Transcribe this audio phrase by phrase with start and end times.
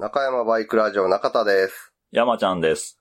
[0.00, 1.92] 中山バイクラジオ中田です。
[2.12, 3.00] 山ちゃんです。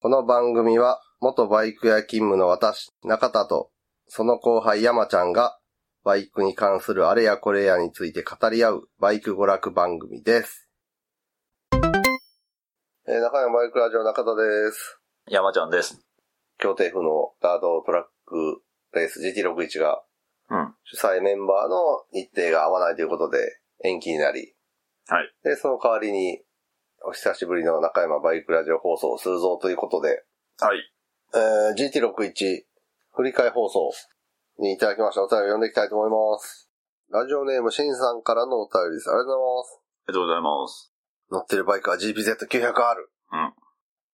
[0.00, 3.68] この番組は、元バイク屋勤務の私、中田と、
[4.06, 5.58] その後輩山ちゃんが、
[6.04, 10.70] バイクに関するあれやこれやについて語り合う、バイク娯楽番組です。
[11.74, 15.00] えー中山バイクラジオ中田です。
[15.28, 16.00] 山ちゃんです。
[16.56, 18.62] 京都府のガードトラック
[18.94, 20.02] レース GT61 が、
[20.48, 20.74] うん。
[20.84, 23.38] 主催メンバーの日程が合わないということで、
[23.84, 24.54] 延期になり、
[25.08, 25.34] はい。
[25.44, 26.40] で、その代わりに、
[27.04, 30.22] お久しぶりの中山バイクラジオ放送をするぞということで、
[30.60, 30.78] はい。
[31.34, 32.62] えー、GT61
[33.14, 33.90] 振り替え放送
[34.58, 36.70] にいただきましたお便りを読んでいきたいと思います。
[37.10, 39.10] ラジオネームしんさんからのお便りです。
[39.10, 39.80] ありがとうございます。
[40.06, 40.92] ありがとうございます。
[41.32, 42.72] 乗ってるバイクは GPZ900R。
[43.32, 43.52] うん。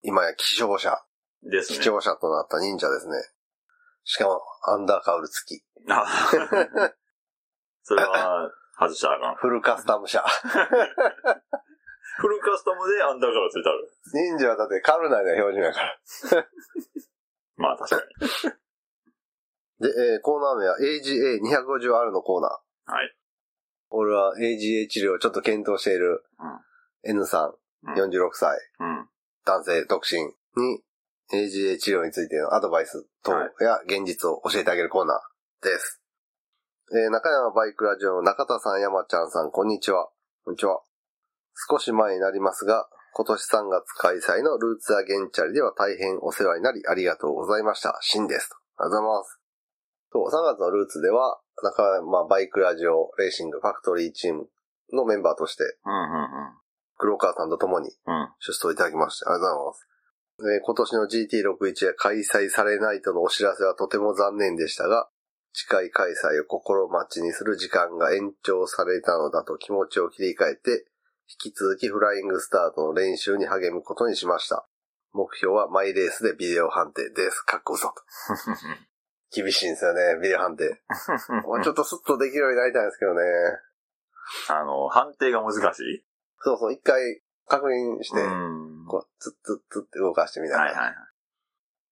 [0.03, 1.05] 今や希少車、
[1.43, 1.79] ですね。
[1.79, 3.15] 貴重車となった忍者ですね。
[4.05, 5.63] しかも、アンダーカウル付き。
[5.91, 6.07] あ
[7.83, 9.35] それは、外したらあかん。
[9.37, 10.23] フルカスタム車。
[12.19, 13.91] フルカスタムでアンダーカラーついてある。
[14.13, 15.99] 忍者はだってカウル内の標準やから。
[17.57, 18.53] まあ確かに。
[19.89, 22.93] で、えーコーナー名は AGA250R のコーナー。
[22.93, 23.17] はい。
[23.91, 26.25] 俺は AGA 治療をちょっと検討している
[27.05, 27.95] N さん、うん。
[27.95, 29.09] 46歳、うん。
[29.45, 30.25] 男性独身
[30.61, 30.83] に
[31.33, 35.98] AGA 治療についてのアドバイス等はいや現実を教えてあげるコーナーです。
[36.91, 40.09] えー中山バイクラジオの中田さん、山ちゃんさん、こんにちは。
[40.45, 40.81] こんにちは。
[41.69, 47.99] 少し前になりますが、今年3月開催のルーツアゲンチャリでは大変お世話になりありがとうございました。
[48.01, 48.49] シンです。
[48.79, 49.41] ありがとうございます。
[50.13, 54.49] と、3月のルーツでは、中山バイクラジオレーシングファクトリーチーム
[54.95, 55.93] のメンバーとして、うん。
[55.93, 56.29] うん。
[56.97, 58.33] 黒川さんと共にうん。
[58.41, 59.89] 出走いただきまして、ありがとうございます。
[60.41, 65.11] えー今年の GT61 が開催されないとのお知らせはとても残念でしたが、
[65.67, 70.87] 近い開催を心待ちにする時間が延長されたのだと気持ちを切り替えて、
[71.45, 74.69] 引き続きフライングスタートの練習に励むことにしました。
[75.13, 77.41] 目標はマイレースでビデオ判定です。
[77.43, 77.95] かっこ嘘と。
[79.35, 80.81] 厳しいんですよね、ビデオ判定。
[81.65, 83.23] ちょっとスッとできるようになりたいんですけどね。
[84.49, 86.05] あの、判定が難しい？
[86.41, 88.87] そうそう、一回確認して、うん。
[88.87, 90.65] こう、ツッツッツッって動かしてみたいな。
[90.65, 90.95] はいはいはい。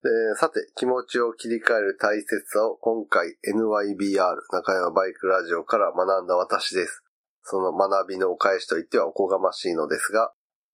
[0.07, 7.03] でさて、気持ちを切り替える大切さを今回 NYBR 中山バイクラジオから学んだ私です。
[7.43, 10.33] その学びのお返しといってはおこがましいのですが、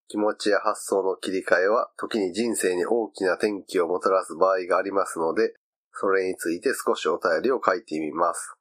[0.09, 5.54] 気持ちや発想の切り替えは時に人生に大きな転機をもたらす場合がありますので、
[5.94, 8.54] それについて少しお便りを書いてみます。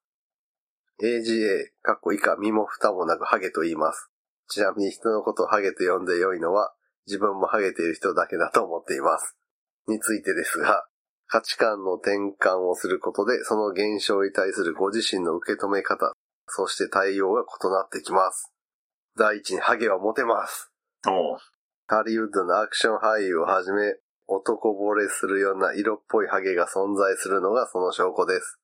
[1.04, 4.10] AGA、かっこ以下身も蓋もなくハゲと言います。
[4.48, 6.74] ちなみに人のことをハゲと呼んで良いのは、
[7.08, 9.36] 自分もハゲている人だけだと思っています。
[9.88, 10.86] についてですが、
[11.28, 16.12] 価値観の転換をすることで、その現象に対するご自身の受け止め方、
[16.48, 18.52] そして対応が異なってきます。
[19.18, 20.72] 第一にハゲはモテます。
[21.88, 23.96] ハリウッドのアクション俳優をはじめ、
[24.28, 28.60] 男惚れするような色っぽいハゲが存在するのがその証拠です。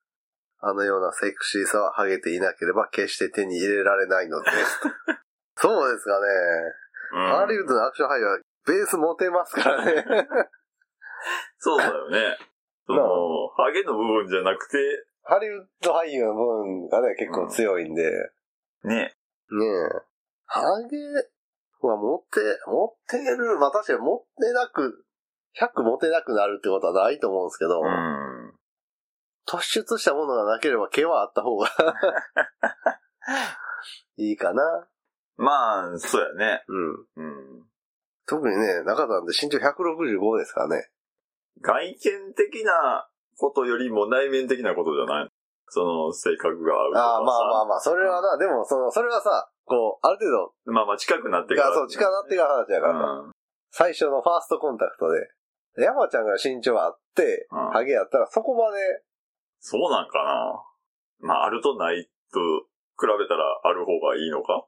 [0.60, 4.80] あのようなセクシーさはハゲていなければ決して手に入れられないのです。
[5.60, 6.28] そうですかね。
[7.32, 10.06] ハリウッドのアクション俳優はベースモテますからね。
[11.60, 12.38] そうだよね。
[12.88, 14.78] その、ハゲの部分じゃなくて、
[15.24, 18.10] ハリウッド俳優の部分がね、結構強いんで、
[18.84, 18.94] ね。
[18.94, 19.14] ね
[19.66, 19.70] え。
[20.46, 20.98] ハゲ
[21.82, 25.06] は持って、持ってる、まあ確かに持ってなく、
[25.60, 28.54] 100持てなくなるってことはないと思うんですけど、うん。
[29.48, 31.70] 突出したものがなければ毛はあった方が
[34.18, 34.88] いいかな。
[35.38, 36.64] まあ、そうやね。
[36.68, 37.08] うん。
[37.16, 37.66] うん。
[38.26, 40.90] 特にね、中田って身長165ですからね。
[41.62, 43.08] 外見的な
[43.38, 45.30] ことよりも内面的なことじゃない
[45.70, 47.06] その、性格が合うとかさ。
[47.06, 51.70] ああ、まあまあまあ、それはな、でも、その、それはさ、こう、ある程度、まあまあ近くなってから。
[51.70, 53.32] がそう、近なってから話やからさ、うん。
[53.72, 55.28] 最初のファーストコンタクトで、
[55.84, 59.04] 山ちゃんが身長あって、うんハゲやったらそこまで、
[59.60, 60.64] そうなんかな。
[61.20, 62.40] まあ、あるとないと
[62.96, 64.66] 比べたらある方がいいのか？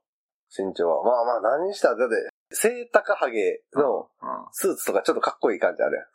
[0.50, 1.04] 身長は。
[1.04, 2.16] まあまあ何したら、だって、
[2.52, 4.48] 背高ハゲのうん。
[4.52, 6.06] スーツとかちょっとかっこいい感じあるやん。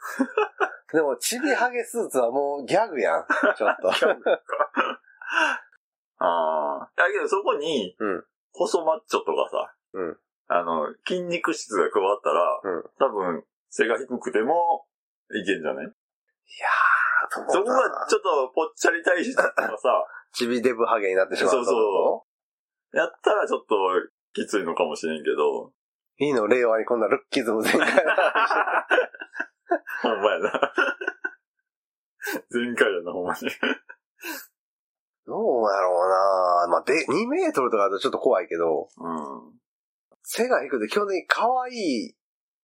[0.96, 3.26] でも、チビハゲスーツはもうギャグやん。
[3.56, 3.90] ちょっと。
[6.18, 6.90] ああ。
[6.96, 8.24] だけどそこに、うん
[8.56, 10.16] 細マッチョとかさ、うん
[10.46, 14.86] あの、筋肉質が加わったら、うん多分、背が低くても、
[15.34, 15.84] いけんじゃない？
[15.84, 22.26] いやー、そこがちょっとぽっちゃり体質とかさ、 チビデブハゲになってしまうそうそ
[22.94, 23.76] うやったらちょっと
[24.34, 25.72] きついのかもしれんけど。
[26.18, 28.60] いいの、令和にこんなルッキズム全開な話して
[30.02, 30.72] ほんまやな。
[32.50, 33.38] 前回やな、ほんまに。
[35.26, 39.58] どうやろうなまあ、で、2メートルとかだとちょっと怖いけど、うん。
[40.22, 42.14] 背が低くて基本的に可愛い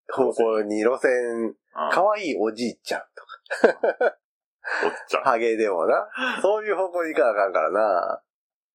[0.09, 3.69] 方向に路線、あ可愛いおじいちゃんと
[4.85, 5.23] おっちゃん。
[5.23, 6.09] か、ハゲでもな。
[6.43, 8.23] そういう方向に行かなあかんからな。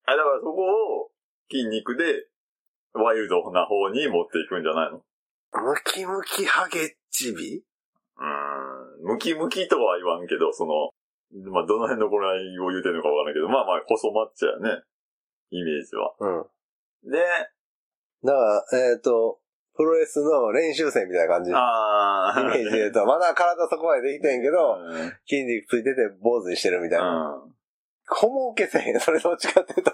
[0.05, 1.11] あ、だからそこを
[1.49, 2.27] 筋肉で
[2.95, 5.01] ワイルドな方に持っていくんじゃないの？
[5.53, 7.63] ムキムキハゲチビ？
[8.17, 9.13] うーん。
[9.13, 10.89] ムキムキとは言わんけど、その、
[11.51, 14.83] まあ、どの辺の頃合いを言うてるのかわからないけど、まあまあ、細マッチョやね。
[15.51, 16.13] イメージは。
[16.19, 17.11] うん。
[17.11, 17.19] で、
[18.23, 19.39] だから、えっ、と、
[19.75, 21.51] プロレスの練習生みたいな感じ。
[21.51, 22.43] イあー。
[22.45, 25.13] メージで言うと、 まだ体そこまでできてんけど、うん。
[25.27, 27.41] 筋肉ついてて坊主にしてるみたいな。
[27.43, 27.55] うん。
[28.07, 28.99] ホモ受けせへん。
[28.99, 29.91] それどっちかっていうと。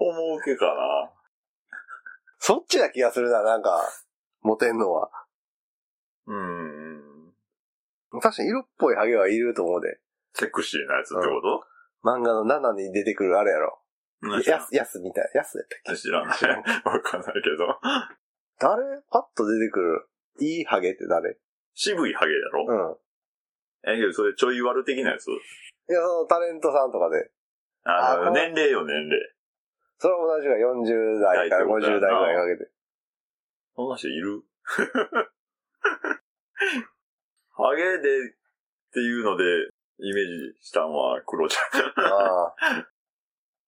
[0.00, 1.12] ホモ受けかな。
[2.38, 3.86] そっちな気がするな、なんか、
[4.40, 5.10] モテんのは。
[6.26, 7.00] うん。
[8.22, 10.00] 確かに色っぽいハゲはいると思うで。
[10.32, 11.64] セクシーなやつってこ
[12.02, 13.82] 漫画の7に出てくるあれやろ。
[14.22, 15.30] と、やす、やすみたい。
[15.34, 16.00] やすやったっけ？
[16.00, 16.32] 知らんわ
[17.02, 17.78] かんないけど。
[18.58, 19.02] 誰？
[19.10, 20.08] パッと出てくる、
[20.40, 21.36] いいハゲって誰？
[21.74, 22.66] 渋いハゲやろ？
[22.66, 23.92] うん。
[23.92, 25.28] え、けどそれちょい悪的なやつ？
[25.28, 25.32] い
[25.92, 27.30] や、そのタレントさんとかで。
[27.84, 29.18] あの、あこの年齢よ、年齢。
[30.00, 32.70] それは同じが40代から50代ぐらいかけて。
[33.76, 34.42] そんな人いる？
[37.52, 38.32] ハゲでっ
[38.94, 39.44] ていうので、
[39.98, 41.56] イメージしたんは黒ち
[41.96, 42.54] ああ。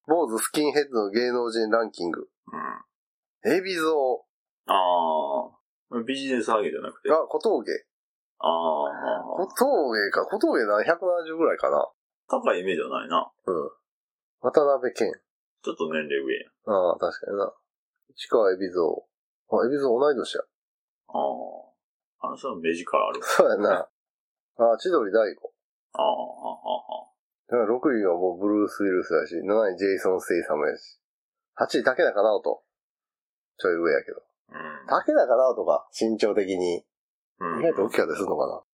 [0.06, 2.26] 坊主スキンヘッドの芸能人ランキング。
[2.50, 2.60] ゃん。
[3.50, 3.58] うん。
[3.58, 4.24] エビゾ
[4.66, 5.52] あ
[5.92, 6.02] あ。
[6.06, 7.10] ビジネスハゲじゃなくて。
[7.10, 7.70] ウが小峠。
[8.38, 9.22] ああ。
[9.36, 10.24] 小峠か。
[10.24, 11.86] 小峠な、170ぐらいかな。
[12.28, 13.30] 高いイメージはないな。
[13.46, 13.70] うん。
[14.40, 15.12] 渡辺健。
[15.62, 16.50] ちょっと年齢上や。
[16.66, 17.52] ああ、確かにな。
[18.14, 19.06] 市川海老
[19.48, 19.62] 蔵。
[19.62, 20.42] あ、海老蔵同い年や。
[20.42, 22.26] ああ。
[22.26, 23.20] あの人は目力ある。
[23.22, 23.88] そうやな。
[24.58, 25.52] あ、千鳥大悟。
[25.94, 27.12] ああ、ああ、
[27.50, 30.98] だから6位はもうブルース・ウィルスやし、7位ジェイソン・ステイサムやし。
[31.58, 32.62] 8位竹中直人。
[33.58, 34.22] ちょい上やけど。
[34.88, 36.84] あ竹中直人が身長的に、
[37.38, 37.60] うん。
[37.60, 38.64] 意外と大きかったりするのか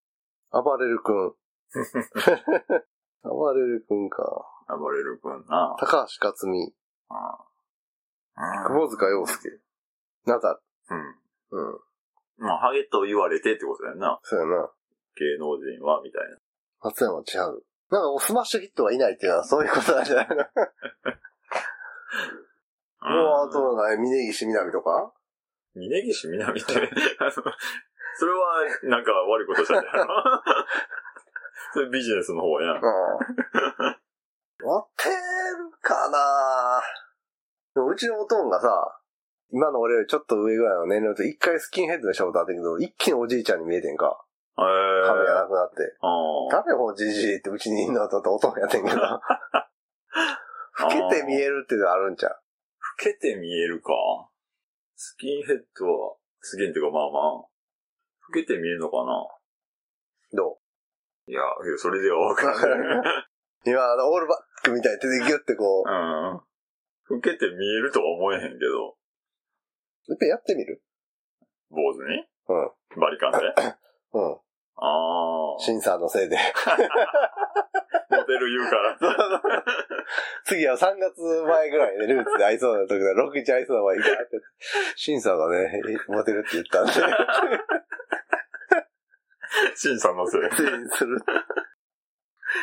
[0.52, 0.62] な。
[0.62, 1.34] 暴れる君。
[3.24, 4.22] 暴れる君か。
[4.68, 5.76] 暴れる君な。
[5.78, 6.77] 高橋克実。
[7.10, 7.38] あ
[8.36, 8.68] あ。
[8.68, 9.60] 窪塚洋介。
[10.26, 10.60] ナダル。
[10.90, 10.98] うん。
[11.50, 11.80] うん。
[12.38, 14.18] まあ、ハゲと言われてってことだよな。
[14.22, 14.70] そうやな。
[15.16, 16.36] 芸能人は、みたいな。
[16.82, 17.64] 松山千春。
[17.90, 20.36] なんかスマッシュヒットはいないっていうのはそういうことなんじゃないの？
[23.10, 25.12] もうあとはない、峯岸みなみとか？
[25.74, 26.72] 峯岸みなみって、
[27.18, 27.40] あの、そ
[28.26, 30.12] れは、なんか悪いことしたんじゃないの？
[31.72, 32.76] それビジネスの方やん。
[32.76, 32.80] うん。
[34.60, 36.82] モテるかな
[37.78, 38.98] でもうちのおとんがさ、
[39.50, 44.18] 今の俺よりちょっと上ぐらいの年齢と一回スキンヘッドにしたことあったけど、一気におじいちゃんに見えてんか。
[44.58, 45.06] へえ。
[45.06, 45.94] 髪がなくなって。
[46.02, 46.62] ああ。
[46.66, 48.98] 誰もじじいってうちにいんのとおとんやってんけど。
[48.98, 52.32] 老けて見えるっていうのあるんちゃう？
[52.32, 52.38] 老
[52.98, 53.92] けて見えるか。
[54.96, 57.48] スキンヘッドは、スキンっていうかまあまあ、老
[58.34, 59.26] けて見えるのかな。
[60.34, 60.58] ど
[61.26, 62.98] いや、いやそれではわかんない。
[62.98, 63.02] う
[63.64, 66.40] 今、オールバックみたいに手でギュってこう、うん。
[67.10, 68.96] 老けて見えるとは思えへんけど、
[70.10, 70.82] いっぺんやってみる？
[71.70, 72.24] 坊主に？
[72.48, 72.54] う
[72.98, 73.00] ん。
[73.00, 73.38] バリカンで？
[74.12, 74.36] うん。
[74.80, 75.60] ああ。
[75.60, 76.38] シンさんのせいで。
[78.10, 78.98] モデル言うから。
[80.44, 84.40] 次は3月前ぐらいでルーツで会いそうな時だ、61会いそうな前にガーって。
[84.96, 86.92] シンさんがね、モテるって言ったんで、
[89.76, 90.40] シンさんのせい。
[90.50, 90.62] す
[91.04, 91.18] る。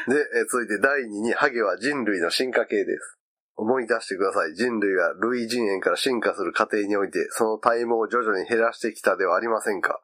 [0.08, 3.20] で、え続いて第2に、ハゲは人類の進化系です。
[3.56, 4.56] 思い出してください。
[4.56, 10.02] 人類が類人猿から進化する過程において、その体毛を徐々に減らしてきたではありませんか？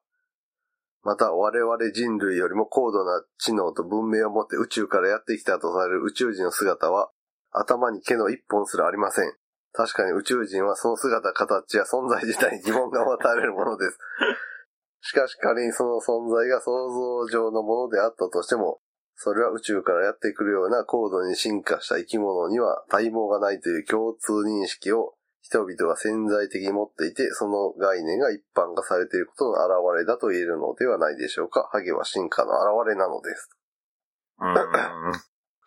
[1.04, 7.10] また、我々人類よりも高度な知能と文明を持って宇宙からやってきたとされる宇宙人の姿は、
[7.52, 9.34] 頭に毛の一本すらありません。
[9.74, 13.98] 確かに宇宙人はその姿、形や存在自体に疑問が持たれるものです。
[15.02, 18.80] しかし仮にその存在が想像上のものであったとしても、
[19.24, 25.14] それは宇宙からやってくるような高度に進化した生き物には体毛がないという共通認識を
[25.44, 31.70] 人々が潜在的に持っていて、その概念が一般化されていることの表れだと言えるのではないでしょうか。
[31.72, 33.50] ハゲは進化の表れなのです。
[34.40, 34.54] うん。
[34.58, 35.14] は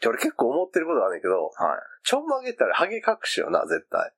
[0.04, 1.50] 俺結構思ってることがあるんだけど、い。
[2.02, 4.11] ちょんまげったらハゲ隠しよな、絶対。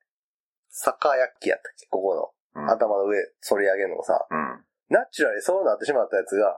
[0.70, 1.86] 坂焼きやったっけ？
[1.90, 2.72] ここうんの。
[2.72, 4.64] 頭の上、反り上げるのもさ、うん。
[4.88, 6.56] ナチュラルにそうなってしまったやつが、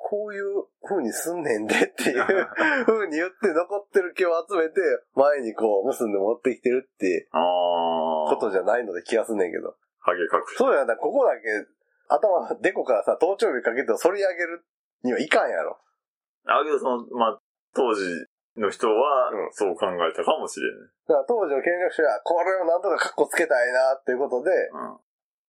[0.00, 2.24] こういう風にすんねんでっていう
[2.86, 4.80] 風に言って残ってる毛を集めて、
[5.14, 7.28] 前にこう結んで持ってきてるって。
[7.32, 9.76] ことじゃないので気がすんねんけど。
[10.00, 10.56] ハゲ隠し。
[10.56, 11.48] そうやな、ここだけ
[12.08, 14.64] 頭のデコからさ、頭頂部かけて反り上げる
[15.02, 15.78] にはいかんやろ。
[16.46, 17.40] あ、けどその、まあ、
[17.74, 18.02] 当時
[18.56, 20.88] の人はうん、そう考えたかもしれんね。
[21.06, 24.98] だから当時の権力者は、これをなんとかカッコつけたいなっていうことで、うん。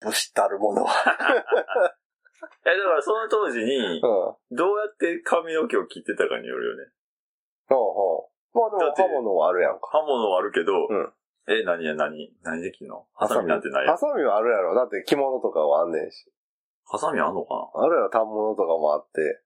[0.02, 0.94] 武士たるものは。
[2.66, 4.06] え、だからその当時にう、
[4.54, 4.56] ん。
[4.56, 6.92] どうやって髪の毛を切ってたかによるよね。
[7.68, 8.58] ほうほう。
[8.58, 9.88] まあでも刃物はあるやんか。
[9.92, 11.14] 刃物はあるけど、うん
[11.48, 12.32] え、何や何？
[12.44, 13.08] 何で切んの？
[13.14, 14.76] ハサミなんてないハサミはあるやろ。
[14.76, 16.32] だって着物とかはあんねんし。
[16.86, 17.84] ハサミあんのかな？
[17.86, 19.42] あるやろ、反物とかもあって。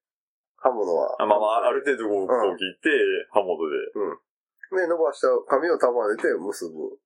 [0.57, 1.15] 刃物は。
[1.21, 2.89] あまあまあ、ある程度こう、こう切って、
[3.31, 3.77] 刃物で。
[4.81, 6.97] ね、伸ばした髪を束ねて結ぶ。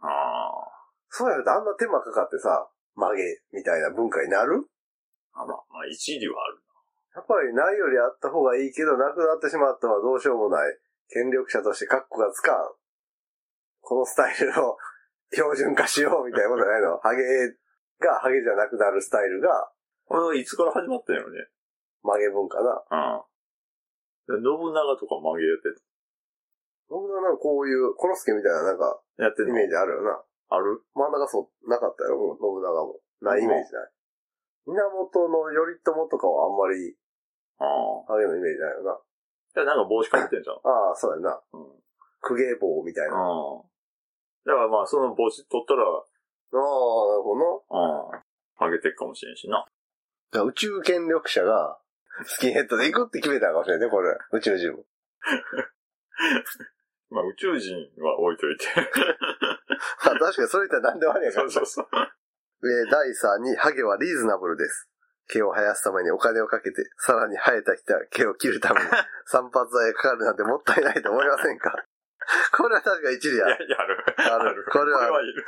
[0.00, 0.68] ああ。
[1.08, 4.66] そうやるとあんな手間かかってさ、曲げみたいな文化になる
[5.42, 6.58] あまあ、まあ、一理はある。
[7.14, 10.78] やっぱりないよりあった方がいいけど、なくなってしまったのはどうしようもない。
[11.08, 12.56] 権力者としてカッコがつかん。
[13.80, 14.76] このスタイルを
[15.32, 16.98] 標準化しようみたいなことないの。
[17.02, 17.22] ハゲ
[17.98, 19.72] がハゲじゃなくなるスタイルが
[20.06, 21.48] これはいつから始まったんやろね？
[22.02, 23.24] 曲げ文化な。
[24.28, 24.40] うん。
[24.40, 25.80] で信長とか曲げやって
[26.88, 29.24] 僕はなんかこういう、コロスケみたいななんかた。
[29.24, 30.22] やってイメージあるよな。
[30.48, 30.82] ある？
[30.94, 33.00] 真ん中そう、なかったよ、もう信長も。
[33.20, 33.92] ないイメージない。
[34.68, 36.94] 源の頼朝とかはあんまり
[37.58, 38.12] ああ。
[38.12, 38.92] ハゲのイメージないよな。
[38.94, 40.56] いや、なんか帽子かぶってんじゃん。
[40.62, 41.42] ああ、そうやな。
[41.52, 41.82] うん。
[42.20, 43.16] 公家棒みたいな。
[43.16, 43.62] ああ、うん。
[44.46, 46.64] だからまあ、その帽子取ったら、なる
[47.22, 48.16] ほどな。
[48.62, 48.68] うん。
[48.70, 49.66] 上げてっかもしれんしな。
[50.30, 51.80] だから宇宙権力者が、
[52.24, 54.16] スキンヘッドで行くって決めたかもしれんね、これ。
[54.32, 54.84] 宇宙人も。
[57.10, 58.66] まあ、宇宙人は置いといて。
[58.74, 61.50] あ確かにそれ言ったら何でもありやから。
[61.50, 62.08] そうそうそう。
[62.62, 64.88] で、第3に、ハゲはリーズナブルです。
[65.28, 68.86] 毛を生やすためにお金をかけて、さらに生えたきた毛を切るために
[69.28, 71.72] 散髪剤がかかるなんてもったいないと思いませんか？
[72.56, 73.50] これは確か一理いや、や。
[73.52, 74.04] やる。
[74.16, 75.44] あるこれはある。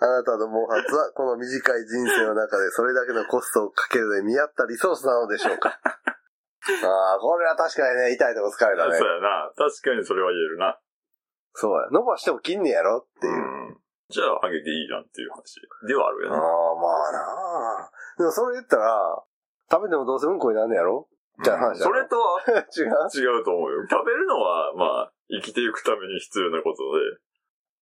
[0.00, 5.80] あなたの毛髪はこの短い人生の中でそれだけのコストをかけるのに見合ったリソースなのでしょうか？
[5.82, 9.08] ああ、これは確かにね、痛いとこ疲れたねそう。
[9.08, 9.52] やな。
[9.56, 10.78] 確かにそれは言えるな。
[11.54, 11.88] そうや。
[11.90, 13.32] 伸ばしても切んねやろっていう。
[13.34, 13.36] う
[13.72, 13.78] ん。
[14.08, 16.42] じゃあ、ハゲていいじゃんっていう話ではあるよああ、ね。
[16.80, 17.90] まあなあ。
[18.18, 19.22] でもそれ言ったら、
[19.70, 21.08] 食べてもどうせうんこになんねやろ？
[21.42, 22.92] じゃあ話だそれとは 違う？
[23.16, 23.86] 違うと思うよ。
[23.88, 27.18] 食べるのは、まあ、生きていくために必要なことで、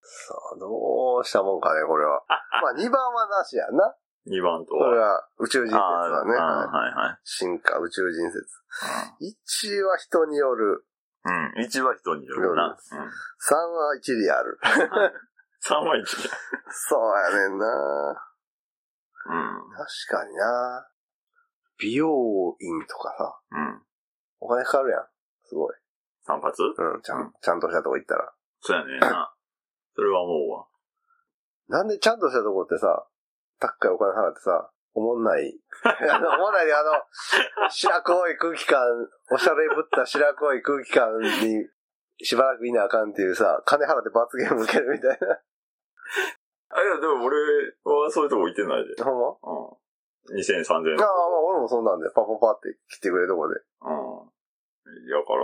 [0.01, 2.23] さあ、どうしたもんかね、これは。
[2.63, 3.95] まあ、2番はなしやな。
[4.27, 5.13] 2番とこれは。
[5.13, 6.35] は宇宙人説はね。
[6.37, 7.19] ああはいはいはい。
[7.23, 8.45] 進化宇宙人説。
[9.19, 10.85] 1は人による。
[11.25, 11.33] うん。
[11.33, 11.65] うん。
[11.65, 12.67] 1は人によるな。
[12.67, 12.99] うん。
[12.99, 14.59] 3は一理ある。
[15.63, 16.05] 3は1
[16.71, 17.65] そうやねんな。
[17.65, 19.69] うん。
[19.77, 20.87] 確かにな。
[21.77, 23.81] 美容院とかさ、うん。
[24.39, 25.05] お金かかるやん。
[25.45, 25.75] すごい。
[26.25, 26.51] 散髪？
[26.51, 28.33] うん、ちゃん、ちゃんとしたとこ行ったら。
[28.61, 29.33] そうやねんな。
[29.95, 30.65] それは思うわ。
[31.67, 33.05] なんでちゃんとしたとこってさ、
[33.59, 35.57] 高いお金払ってさ、おもんない。
[35.85, 36.91] あの、おもんないで、あの、
[37.69, 38.81] 白濃い空気感、
[39.31, 41.67] おしゃれぶった白濃い空気感に、
[42.23, 45.39] しばらくいなあかんっていうさ、金払って罰ゲーム受けるみたいな。
[46.69, 47.37] あ、いや、でも俺
[47.83, 49.03] はそういうとこ行ってないで。
[49.03, 49.35] ほんま？
[50.31, 50.37] うん。
[50.37, 51.01] 2000円、3000円。
[51.01, 53.55] ああ、まあ俺もそんなんで、パパパって来てくれるとこで。
[53.55, 54.31] うん。
[55.09, 55.43] だから、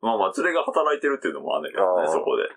[0.00, 2.48] まあまあ、連れが働いてるっていうのもあんねんけどね、あーそこで。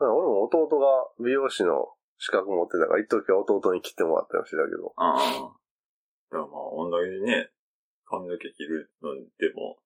[0.00, 4.94] 俺も弟が美容師の資格持ってたから、一時は弟に切ってもらったりもしてたけど。
[4.96, 5.58] うん。
[6.30, 7.50] でもまあ、同じね、
[8.06, 9.78] 髪の毛切るのでも、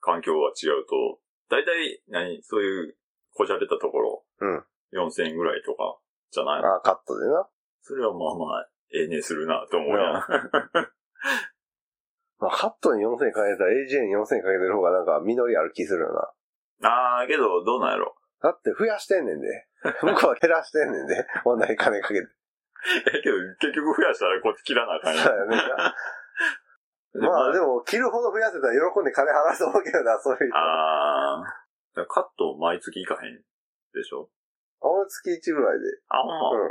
[0.00, 2.96] 環境が違うと、だいたい、何、そういう、
[3.34, 4.64] こじゃれたところ、うん。
[4.92, 5.98] 4000円ぐらいとか、
[6.30, 6.62] じゃない？
[6.62, 7.48] のああ、カットでな。
[7.82, 10.22] それはまあまあ、ええねするなと思うやん。
[12.38, 16.88] まあ、カットに4000円かけたら AJ に4000円かけてる方がなんか実りある気するよな。
[16.88, 18.14] ああ、けど、どうなんやろ？
[18.42, 19.66] だって増やしてんねんで。
[20.02, 21.26] 向こうは減らしてんねんで。
[21.44, 22.26] 同じ金かけて。
[23.14, 25.24] え、 けど、結局増やしたらこっち切らなあかんやん。
[25.24, 25.62] そうやね。
[27.14, 30.58] まあでも、切るほど増やせたら喜んで金払うと思うけどな、そういう人。
[30.58, 32.06] ああ。
[32.08, 33.42] カット毎月いかへん
[33.94, 34.28] でしょ？
[34.86, 35.86] 俺月1ぐらいで。
[36.08, 36.70] あ、ほんま。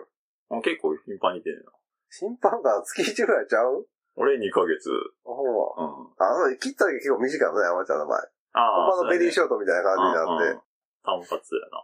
[0.51, 0.60] うん。
[0.60, 1.72] あ結構頻繁に出るな。
[2.10, 3.88] 審判が月1ぐらいちゃう？
[4.15, 4.89] 俺2ヶ月。
[5.24, 5.51] ほんま。
[5.75, 6.15] うん。
[6.17, 8.29] あ、そう切った時結構短いのね、山ちゃんの場合。
[8.55, 10.60] あほんまのベリーショョートみたいな感じになって。
[11.03, 11.84] 単発やな。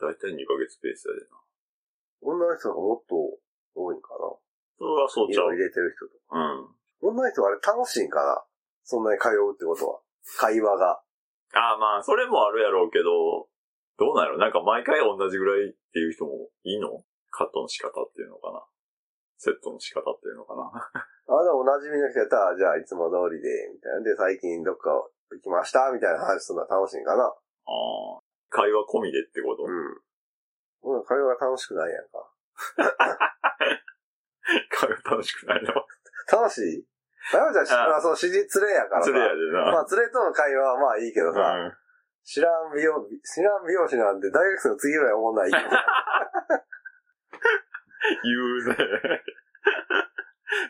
[0.00, 1.38] だいたい2ヶ月ペースやでな。
[2.20, 3.14] 女の人がもっと
[3.74, 4.32] 多いんかな。
[4.76, 5.54] それはそうちゃう。
[5.54, 6.36] 色入れてる人とか。
[6.36, 7.14] うん。
[7.14, 8.42] 女の人はあれ楽しいんかな？
[8.82, 10.00] そんなに通うってことは。
[10.40, 11.00] 会話が。
[11.54, 13.48] ああ、まあ、それもあるやろうけど、
[14.00, 17.04] どうなんやろなんか毎回同じぐらいっていう人もいいの？
[17.28, 18.64] カットの仕方っていうのかな？
[19.36, 20.72] セットの仕方っていうのかな？
[20.72, 24.00] あ、でもお馴染みの人やったら、じゃあいつも通りで、みたいな。
[24.00, 24.90] で、最近どっか
[25.30, 27.28] 行きました、みたいな話するのは楽しいんかな？
[27.28, 28.24] ああ。
[28.48, 30.96] 会話込みでってこと、うん。
[30.96, 32.24] うん、会話が楽しくないやんか。
[34.80, 35.76] 会話楽しくないの？
[36.32, 36.88] 楽しい？
[37.36, 39.08] 山ちゃんし、あまあ、その指示連れやからさ。
[39.08, 39.70] それやでな。
[39.70, 41.79] まあ、連れとの会話はまあいいけどさ、うん。
[42.24, 45.50] 知らん美容、知らん美容師なんて大学生の次ぐらい思んない。
[45.50, 45.60] 言
[48.36, 48.76] うね。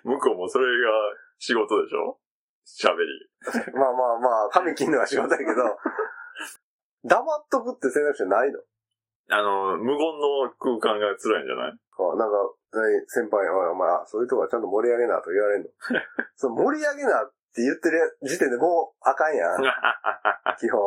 [0.04, 0.73] 向こうもそれが
[1.38, 2.19] 仕事でしょ？
[2.66, 3.30] 喋り。
[3.75, 5.52] まあまあまあ、髪切るのは仕事やけど、
[7.04, 8.61] 黙っとくって選択肢ないの？
[9.33, 11.73] あの、無言の空間が辛いんじゃない？
[11.73, 12.37] あなんか、
[12.73, 15.69] 何先輩、お前、そういうとこはちゃんと盛り上げなと言われんの。
[16.37, 19.61] その盛り上げなって言ってる時点でもうあかんやん。
[20.61, 20.80] 基本。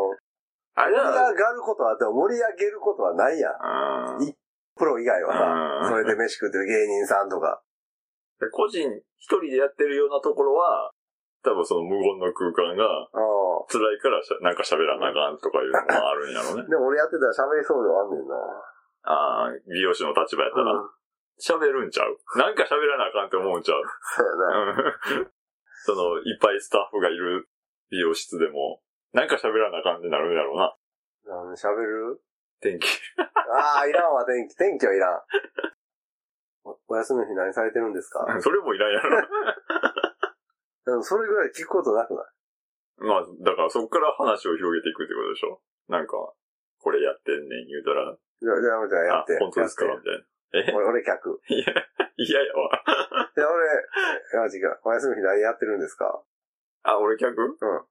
[0.75, 4.17] あれ盛りは、上がることはあっても盛り上げることはないやん。
[4.17, 4.33] うんい
[4.75, 7.61] プロ以外はうんさ、それで飯食ってる芸人さんとか。
[8.51, 8.89] 個人
[9.19, 10.91] 一人でやってるようなところは、
[11.43, 16.67] 多分その無言の空間がう辛いからしゃなんか喋らなあかんとかいうのがあるんやろうねん。
[16.71, 18.35] でも俺やってたら喋りそうではあんねんな。
[19.03, 20.89] ああ、美容師の立場やったらうん
[21.41, 22.17] 喋るんちゃう？
[22.37, 23.81] なんか喋らなあかんって思うんちゃう？
[24.15, 24.57] そうやな。
[24.57, 25.27] うん
[25.85, 27.49] その、いっぱいスタッフがいる
[27.89, 28.81] 美容室でも、
[29.13, 30.75] なんか喋らなあかんってなるんやろうな。
[31.45, 32.21] なん喋る？
[32.61, 32.87] 天気。
[33.17, 34.55] ああ、いらんわ、天気。
[34.55, 35.21] 天気はいらん。
[36.65, 38.25] おお休みの日何されてるんですか？
[38.41, 39.21] それもいらんやろ。
[40.85, 42.25] でもそれぐらい聞くことなくない？
[43.05, 46.13] まあ、だからそっから話を広げていくってことでしょなんか、
[46.79, 49.85] これやってんねん言うたら、じゃあ、じゃあ、じゃあやあって。、本当ですか？
[49.85, 50.25] みたいな。
[50.61, 50.65] え？
[50.65, 51.41] て俺、俺客。
[51.49, 51.65] いや、
[52.17, 52.83] 嫌やわ。
[53.35, 53.65] いや、俺、
[54.39, 54.79] マジか。
[54.83, 56.21] お休みの日何やってるんですか？
[56.83, 57.41] あ、俺客？
[57.41, 57.85] うん。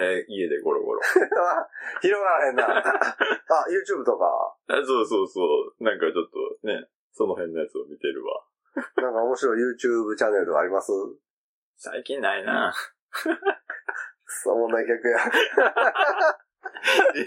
[0.00, 1.00] えー家でゴロゴロ。
[2.00, 2.64] 広がらへんな。
[2.80, 5.40] あ、YouTube とか、あそうそうそ
[5.78, 5.84] う。
[5.84, 6.30] なんかちょっ
[6.62, 8.44] とね、その辺のやつを見てるわ。
[8.96, 10.92] なんか面白い YouTube チャンネルあります？
[11.76, 12.72] 最近ないな。
[14.26, 15.18] そうもない客や。
[17.14, 17.26] い、い、い、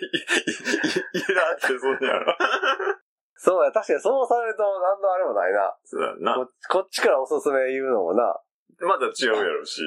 [1.19, 2.35] いらんってそんねやろ。
[3.35, 5.75] そうや、確かにそうされると何のあれもないな。
[5.83, 6.47] そうやなこ。
[6.69, 8.39] こっちからおすすめ言うのもな。
[8.79, 9.81] まだ違うやろし。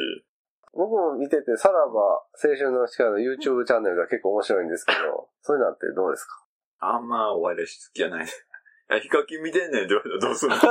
[0.76, 2.00] 僕も見てて、さらば
[2.36, 6.44] 青春の力の YouTube チャンネルが結構面白いんですけど、そういうのってどうですか？
[6.78, 8.26] あんまお笑いし好きやない。
[8.28, 8.28] い
[8.92, 10.56] や、ヒカキン見てんねんって言われたらどうすんの？
[10.56, 10.68] 終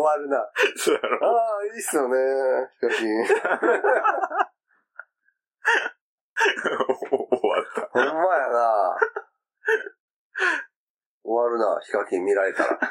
[0.00, 0.50] わるな。
[0.76, 1.26] そうやろ。
[1.26, 2.16] ああ、いいっすよね、
[2.80, 3.24] ヒカキン。
[3.26, 3.34] 終
[7.48, 7.88] わった。
[7.92, 8.96] ほんまやな。
[11.24, 12.78] 終わるな、ヒカキン見られたら。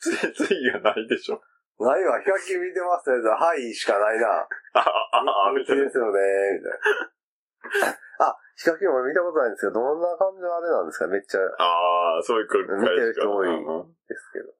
[0.00, 1.40] 次、次がないでしょ。
[1.80, 4.46] ないわ、ヒカキン見てますってやつは、はいしかないな。
[4.74, 5.90] あ、あ、あ、みたで。
[5.90, 6.20] すよね、
[6.58, 8.28] みたいな。
[8.28, 11.08] あ、ヒカキン俺見たことないんですけど、どんな感じのあれなんですか？
[11.08, 14.54] めっちゃああ、そういう感じ見てる人多いうんですけど。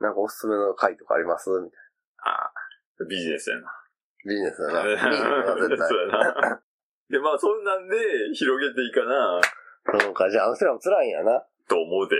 [0.00, 1.50] なんかおすすめの回とかあります？
[1.50, 1.80] みたい
[2.24, 2.52] ああ、
[3.08, 3.62] ビジネスやな。
[3.62, 3.72] な。
[4.24, 4.82] ビジネスだな。
[4.82, 6.62] ビジネスだな。
[7.10, 7.96] で、まあ、そんなんで
[8.32, 9.40] 広げていいかな、
[10.00, 11.44] そうか、じゃああの人らも辛いんやな。
[11.68, 12.16] と思うで。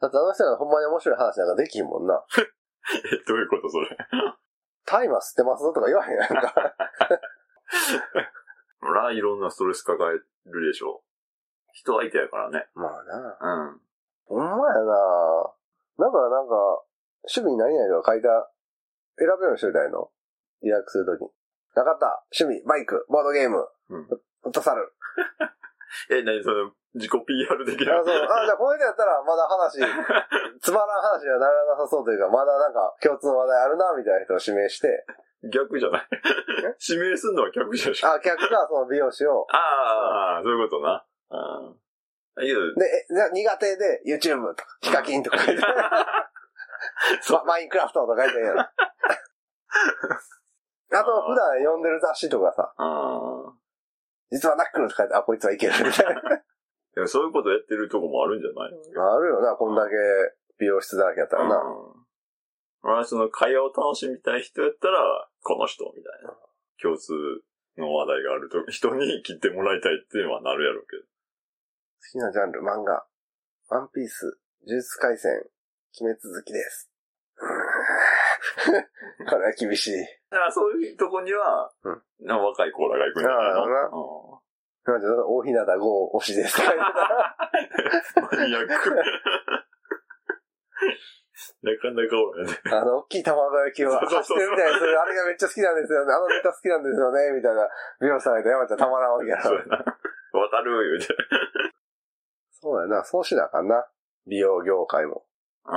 [0.00, 2.24] だってあの人らほんまに面白い話なんかできひんもんな。
[3.12, 3.96] え、 どういうことそれ？
[4.84, 6.74] タイマー吸ってますとか言わへんやんか。
[8.80, 10.18] ほら、いろんなストレス抱え
[10.50, 11.02] るでしょ。
[11.72, 12.68] 人相手やからね。
[12.74, 13.38] まあな。
[13.40, 13.80] うん。
[14.26, 15.54] ほんまやな。
[15.98, 16.54] だからなんか、
[17.22, 18.50] 趣味に何々とか書いた、
[19.18, 20.10] 選べるようにしといたいの？
[20.62, 21.30] 予約するときに。
[21.74, 22.24] なかった。
[22.38, 24.92] 趣味、バイク、ボードゲーム、うんフットサル。
[26.10, 27.98] え、何その、自己 PR 的な。
[28.00, 28.14] あ、そう。
[28.14, 29.78] あ、じゃあこういうのやったらまだ話、
[30.60, 35.04] つまらん話にはならなさそうというか、まだなんか共通の話題あるな、みたいな人を指名して、
[35.52, 36.06] 逆じゃない？
[36.88, 38.12] 指名すんのは逆じゃでしょ。
[38.12, 41.04] あ、客がその美容師を、ああ、そういうことな。
[41.30, 41.36] う
[41.72, 41.76] ん。
[42.34, 45.62] だけど、で、苦手で YouTube とか、ヒカキンとか書いて、
[47.46, 48.60] マインクラフトとか書いてんやろ。
[50.94, 53.31] あと、普段読んでる雑誌とかさ、あ
[54.32, 56.22] 実はナックルって書いて、あ、こいつはいけるみた いな。
[56.94, 58.72] でもそういうことやってるとこもあるんじゃない？
[58.72, 59.94] あるよな、こんだけ
[60.58, 61.56] 美容室だらけやったらな。
[61.56, 62.02] うん。
[62.82, 66.36] まあ、その会話を楽しみたい人やったら、この人みたいな。
[66.82, 67.12] 共通
[67.78, 71.02] の話題があると、人に切ってもらいたいっていうのはなるやろうけど。
[71.04, 71.08] 好
[72.10, 73.06] きなジャンル、漫画。
[73.68, 75.32] ワンピース、呪術回戦、
[76.00, 76.91] 鬼滅好きです。
[79.28, 79.92] これは厳しい。
[80.30, 84.40] だからそういうとこには、うん若いコーラが行くんじゃないああなの
[84.84, 86.60] なんで大日向号推しです。
[86.62, 86.84] うんマ
[88.46, 88.72] ニアック。
[91.62, 92.52] なかなかおらんね。
[92.72, 96.12] あの、大きい卵焼きを走ってるみたいにする、あれがめっちゃ好きなんですよね。
[96.12, 97.68] あのネタ好きなんですよね、みたいな。
[98.00, 99.54] 美容師さんがいたら山ちゃんたまらんわけやろ。
[99.56, 99.60] わ
[100.50, 101.06] かる言うて。
[102.50, 103.86] そうやな、そうしなあかんな。
[104.26, 105.24] 美容業界も。
[105.66, 105.74] うーん、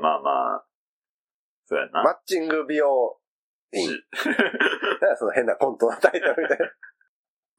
[0.00, 0.67] まあまあ。
[1.68, 2.02] そうやな。
[2.02, 3.20] マッチング美容
[3.72, 3.90] 院。
[5.18, 6.64] その変なコントのタイトルみたいな。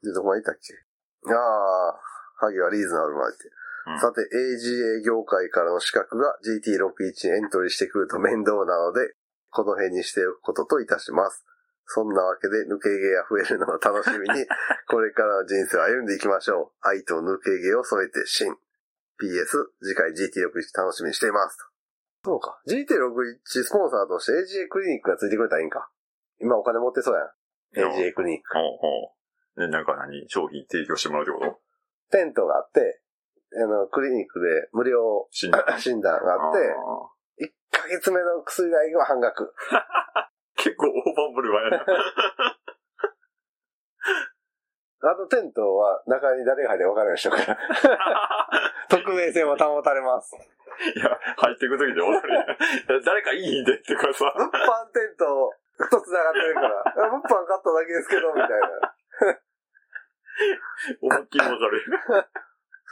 [0.02, 0.74] で、どこまで行ったっけ？
[1.30, 2.00] ああ、
[2.36, 3.36] ハゲはリーズナブルまで。
[3.36, 9.14] うんさて、AGA 業界からの資格が GT61 にエントリーしてくると面倒なので、
[9.48, 11.44] この辺にしておくことといたします。
[11.86, 14.46] そんなわけで抜け毛が増えるのを楽しみに、
[14.86, 16.86] これからの人生を歩んでいきましょう。
[16.86, 18.52] 愛と抜け毛を添えて新。
[19.18, 21.69] PS、次回 GT61 楽しみにしています。
[22.24, 22.60] そうか。
[22.68, 25.90] GT61 スポンサーとして AGA クリニックがついてくれたらいいんか。
[26.40, 27.90] 今お金持ってそうやん。
[27.94, 28.58] AGA クリニック。
[28.58, 28.88] ほうほ
[29.56, 29.60] う。
[29.60, 31.60] で、なんか何商品提供してもらうってこと？
[32.10, 33.00] テントがあって、
[33.56, 39.54] あの、クリニックで無料診断 診断があって、あー1ヶ月目の薬代は半額。
[40.56, 41.86] 結構大盤振る舞いやな。
[45.02, 47.56] あとテントは中に誰が入って分からない人から。
[48.90, 50.36] 匿名性も保たれます。
[50.36, 53.02] いや、入ってく時で踊るやん。
[53.04, 54.32] 誰かいいんでってかさ。
[54.36, 55.52] 物販テント
[55.90, 58.94] と繋がってるから、あ物販買っただけですけど、みたいな。
[61.02, 61.82] 思いっきりわかる。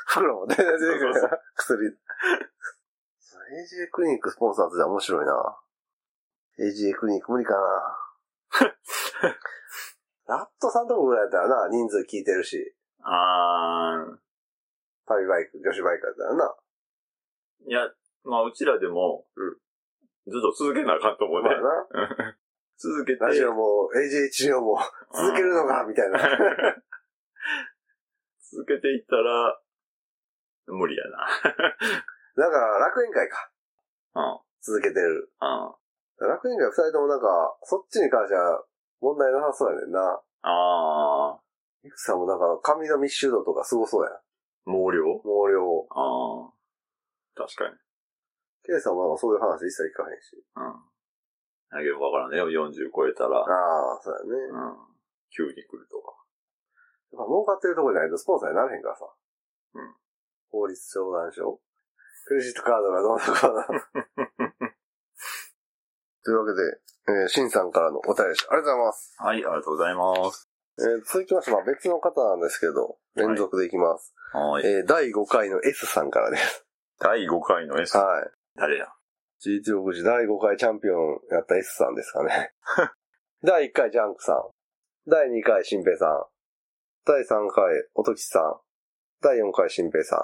[0.07, 1.99] 袋も出てくるそうそうそ薬。
[3.49, 5.59] AGA クリニックスポンサーズで面白いな。
[6.59, 7.99] AGA クリニック無理かな。
[10.29, 14.19] ラットさんとこぐらいだったらな、人数聞いてるし、あー。
[15.07, 16.55] 旅バイク、女子バイクだったらな。
[17.67, 17.88] いや、
[18.25, 19.57] まあ、うちらでも、うん
[20.29, 21.61] ずっと続けなあかんと思うねまあ。
[22.29, 22.37] な。
[22.77, 23.25] 続けて。
[23.25, 23.88] ラジオも、
[24.31, 24.79] 治療も
[25.14, 26.19] 続けるのか、みたいな。
[28.53, 29.59] 続けていったら、
[30.67, 31.27] 無理やな。
[32.37, 33.51] だから、楽園会か。
[34.14, 34.38] うん。
[34.61, 35.33] 続けてる。
[35.41, 36.29] うん。
[36.29, 38.62] 楽園会二人ともなんか、そっちに関しては
[39.01, 40.21] 問題なさそうやねんな。
[40.43, 41.39] あ
[41.85, 44.13] いくさんもなんか、髪の密集度とかすごそうやん。
[44.13, 44.19] ー。
[44.67, 45.03] 毛量？
[45.23, 45.87] 毛量。
[45.91, 47.47] あー。
[47.47, 47.77] 確かに。
[48.67, 50.37] ケイさんもなんかそういう話一切聞かへんし。
[50.37, 50.89] うん。
[51.71, 52.43] だけどわからんね。
[52.43, 54.37] 40超えたら、ああ、そうやね。
[54.51, 54.77] うん。
[55.31, 56.13] 急に来るとか。
[57.13, 59.07] やっぱ儲かってるとこじゃないとスポンサーになれへんからさ。
[59.75, 59.95] うん。
[60.51, 61.61] 法律相談所
[62.27, 64.69] クレジットカードがどうのこうの。
[66.25, 68.53] というわけで、えー、シンさんからのお便りでした。
[68.53, 69.15] ありがとうございます。
[69.19, 70.49] はい、ありがとうございます。
[70.79, 74.15] えー、続きまして、まあ別の方なんですけど、連続でいきます。
[74.33, 74.67] はい。
[74.67, 76.65] えー、第5回の S さんからです。
[77.01, 77.97] 第5回の S。
[77.97, 78.31] はい。
[78.57, 78.87] 誰や
[79.45, 82.53] ？GT6 時第5回チャンピオンやった S さんですかね。
[83.43, 84.43] 第1回ジャンクさん。
[85.09, 86.27] 第2回新平さん。
[87.07, 88.61] 第3回おときさん。
[89.23, 90.21] 第4回新平さん。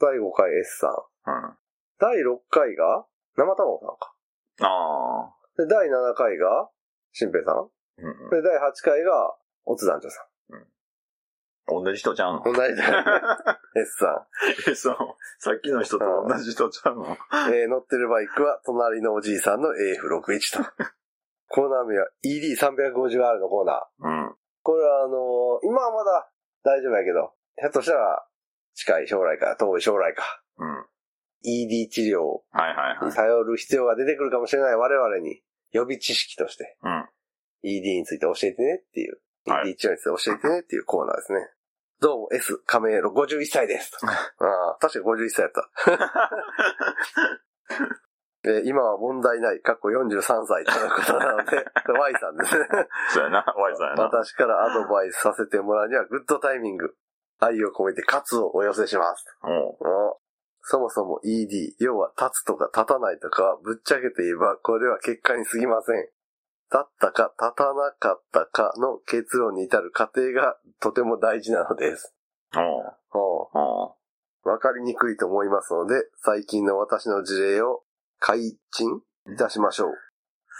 [0.00, 1.30] 第5回 S さん。
[1.30, 1.56] うん。
[1.98, 4.13] 第6回が生卵さんか。
[4.60, 6.70] あで、第7回が
[7.12, 7.54] 新平さん？
[7.56, 7.68] ー。
[7.98, 10.56] うんで、第8回がおつ団長さう
[11.80, 11.84] ん。
[11.84, 12.40] 同じ人ちゃうの？
[12.50, 12.52] ん。
[12.52, 14.26] 同じだ S さ
[14.68, 14.96] え、そう。
[15.38, 17.02] さっきの人と同じ人ちゃうの？
[17.02, 17.06] ん。
[17.52, 20.70] えー乗ってるバイクは隣のおじいさんの AF61 と。
[21.48, 24.06] コーナー名は ED350R のコーナー。
[24.06, 24.36] うん。
[24.62, 26.30] これはあのー今はまだ
[26.64, 28.26] 大丈夫やけど、ひょっとしたら
[28.74, 30.24] 近い将来か遠い将来か、
[30.58, 30.86] うん。
[31.44, 32.40] ED 治療。
[33.06, 35.40] に頼る必要が出てくるかもしれない我々に
[35.72, 37.08] 予備知識としてうん。
[37.62, 41.48] ED について教えてねっていう、はい ED 治療について教えてねっていうコーナーですね。
[42.00, 43.92] どうも S 亀色51歳です。
[44.04, 45.70] ああ、確か51歳やった。
[48.46, 52.68] えー今は問題ない、過去43歳ということなので、Y さんですね。
[53.08, 53.54] そうやな。
[53.56, 54.02] ワイさんやな。
[54.04, 56.94] 私からアドバイスさせてもらうにはグッドタイミング。
[57.40, 59.24] 愛を込めて喝をお寄せします。
[59.42, 60.18] お
[60.66, 65.96] そもそも ED、要は立つとか立たないとかはぶっちゃけて言えばこれは結果に過ぎません。
[66.72, 72.14] 立ったか立たなかったかの結論に至る過程がとても大事なのです。
[74.44, 77.82] わかりにくいと思いますので、最近の私の事例を
[78.18, 79.94] 開陳いたしましょう。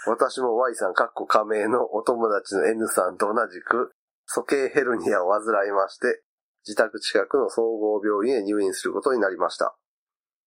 [0.07, 3.95] 私も Y さん、かっこ加盟のお友達の N さんと同じく、
[4.27, 6.21] 鼠径ヘルニアを患いまして、
[6.65, 9.75] 自宅近くの総合病院へ入院することになりました。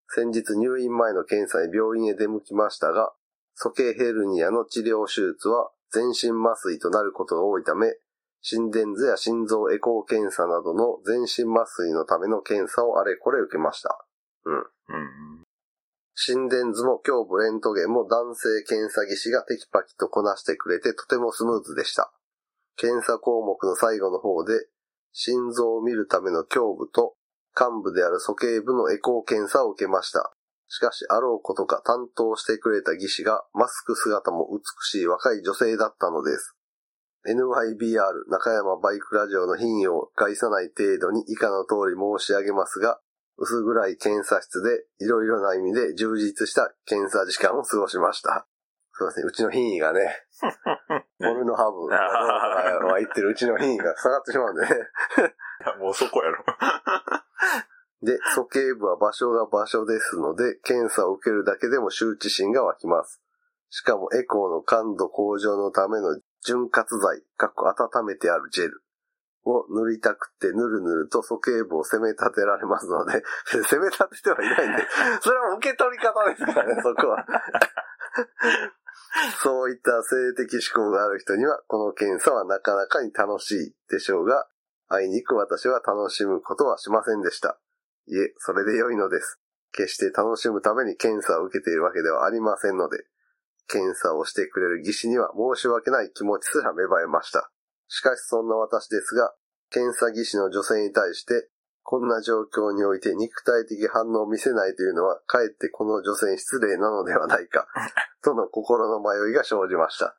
[0.08, 3.12] 先日入院前の検査に病院へ出向きましたが、
[3.54, 7.94] 鼠径ヘルニアの治療手術は全身麻酔となることが多いため、
[8.40, 14.06] 心電図や心臓エコー検査などの全身麻酔のための検査をあれこれ受けました。
[14.44, 14.64] うん。
[16.14, 22.12] 心電図も胸部レントゲンも男性検査技師がテキパキとこなしてくれてとてもスムーズでした。
[22.76, 24.54] 検査項目の最後の方で、
[25.12, 27.14] 心臓を見るための胸部と
[27.58, 30.32] 幹部である鼠径部のエコー検査を受けました。
[30.68, 36.54] しかし、あろうことか担当してくれた技師がマスク姿も美しい若い女性だったのです。
[37.26, 43.00] NYBR 中山バイクラジオの品位を害さない程度に以下の通り申し上げますが、
[43.38, 48.46] 薄暗い検査室でいろいろな意味で充実した検査時間を過ごしました。
[48.92, 50.24] そうですね、うちの品位がね、
[51.18, 54.68] ポルノハブは言ってるうちの品位が下がってしまうんでね。
[55.80, 56.44] もうそこやろ。
[58.02, 63.20] で、鼠径部は場所が場所ですので、検査を受けるだけでも羞恥心が湧きます。
[63.70, 68.82] しかもエコーの感度向上のための潤滑剤、かっこ温めてあるジェル
[69.44, 73.24] を塗りたくてぬるぬると鼠径部を攻め立てられますので、
[73.64, 74.86] 攻め立ててはいないんで、
[75.20, 77.26] それは受け取り方ですからね、そこは。
[79.42, 84.46] そういった性的思考がある人には、この検査はなかなかに楽しいでしょうが、
[84.88, 87.58] あいにく私は楽しむことはしませんでした。
[88.08, 89.38] いえ、それで良いのです。
[89.72, 93.04] 決して楽しむために検査を受けているわけではありませんので、
[93.68, 97.50] 検査をしてくれる技師には申し訳ない気持ちすら芽生えました。
[97.86, 99.34] しかしそんな私ですが、
[99.70, 101.48] 検査技師の女性に対して、
[101.82, 107.66] こんな状況において肉体的反応を見せないというのは、かえってこの女性失礼なのではないか、
[108.24, 110.18] との心の迷いが生じました。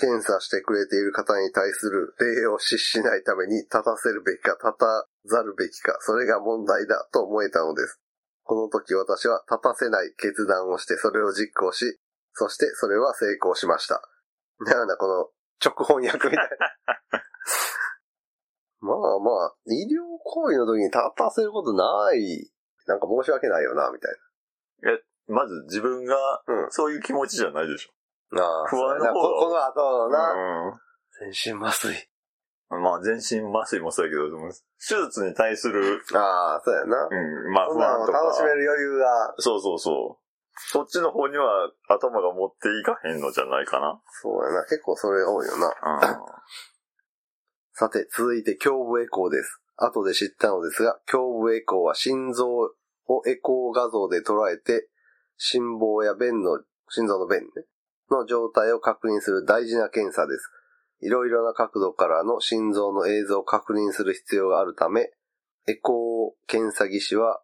[0.00, 8.00] 検査してくれている方に対する礼を失しないために立たせるべきか立たざるべきか、それが問題だと思えたのです。
[8.42, 12.00] この時私は立たせない決断をしてそれを実行し、
[12.32, 14.00] そしてそれは成功しました。
[14.60, 15.28] なんだこの
[15.60, 17.20] 直翻訳みたいな。
[18.80, 22.50] まあまあ、医療行為の時に立たせることない。
[22.86, 24.16] なんか申し訳ないよな、みたい
[25.28, 26.16] まず自分が
[26.48, 27.90] うん、そういう気持ちじゃないでしょ。
[28.32, 28.42] な。
[28.42, 30.32] ああ、不安ここの後のな、
[30.68, 30.80] うん
[31.32, 32.08] 全身麻酔。
[32.70, 34.30] まあ、全身麻酔もそうやけど、
[34.78, 37.08] 手術に対する、ああ、そうやな。
[37.10, 38.18] うん、まあ不安とか。
[38.22, 39.34] 楽しめる余裕が。
[39.38, 40.30] そうそうそう。
[40.68, 44.00] そっちの方には頭が持っていかへんのじゃないかな。
[44.22, 44.62] そうやな。
[44.64, 45.66] 結構それが多いよな。
[45.66, 46.00] うん。
[47.72, 49.60] さて、続いて胸部エコーです。
[49.76, 54.88] 後で知ったのですが、胸部エコーは心臓をエコー画像で捉えて、
[55.38, 57.48] 心房や弁の、心臓の弁ね、
[58.10, 60.50] の状態を確認する大事な検査です。
[61.00, 65.10] いろいろな角度からの心臓の映像を確認する必要があるため、
[65.66, 67.40] エコー検査技師は、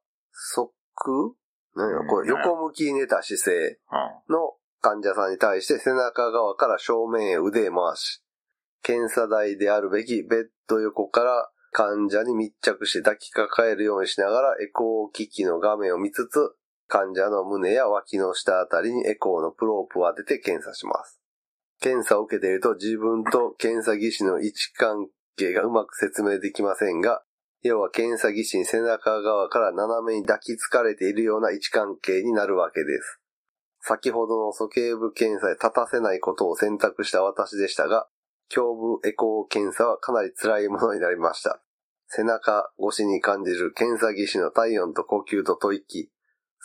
[0.94, 1.34] 側、
[1.74, 3.78] 何これうん横向きに寝た姿勢
[4.30, 8.22] の患者さんに対して背中側から正面へ腕へ回し、
[8.82, 16.38] 検査台であるべきベッド横から患者に密着して抱きかかえるようにしながらエコー機器の画面を見つつ、
[16.88, 21.20] 患者の胸や脇の下あたりにエコーのプロープを当てて検査します。
[21.80, 27.22] 検査を受けていると自分と検査技師の位置関係がうまく説明できませんが、
[27.62, 33.20] 要は検査技師に背中側から斜めに抱きつかれているような位置関係になるわけです。
[33.80, 38.08] 先ほどの鼠径部検査で立たせないことを選択した私でしたが、
[38.54, 38.62] 胸
[39.02, 41.60] 部エコー検査はかなり辛いものになりました。
[42.08, 46.10] 背中越しに感じる検査技師の体温と呼吸と吐息、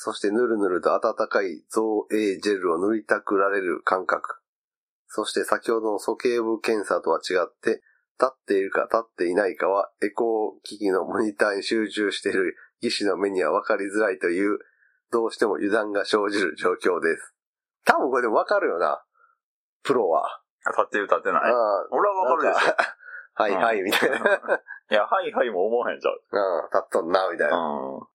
[0.04, 4.42] そしてぬるぬると温かい造影ジェルを塗りたくられる感覚。
[5.06, 7.84] そして先ほどの鼠径部検査とは違って、
[8.20, 14.58] 立っているか立っていないかはエコー機器のモニターに集中している技師の目には分かりづらいという、
[15.12, 17.36] どうしても油断が生じる状況です。
[17.86, 19.04] 多分これでも分かるよな。
[19.84, 20.42] プロは。
[20.66, 21.42] 立ってる立ってない。
[21.44, 22.74] ああ俺はわかるでしょ。
[23.38, 24.18] はいはい、みたいな。
[24.18, 26.16] うん、いや、はいはいも思わへんじゃん。
[26.16, 27.58] 立っとんな、みたいな。
[27.58, 28.08] うん。